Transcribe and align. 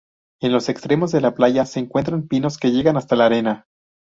En 0.41 0.51
los 0.51 0.67
extremos 0.67 1.11
de 1.11 1.21
la 1.21 1.35
playa 1.35 1.63
se 1.67 1.79
encuentran 1.79 2.27
pinos 2.27 2.57
que 2.57 2.71
llegan 2.71 2.97
hasta 2.97 3.15
la 3.15 3.27
arena. 3.27 3.67